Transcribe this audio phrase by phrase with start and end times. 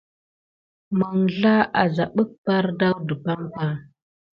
[0.97, 3.67] Məŋzla a zabaɓik ɓardawun ɗepanka.